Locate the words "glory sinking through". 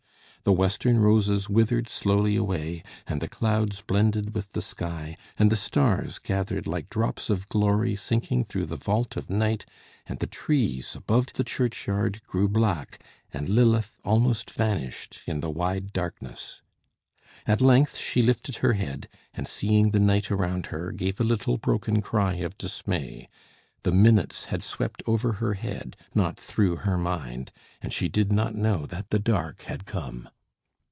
7.47-8.65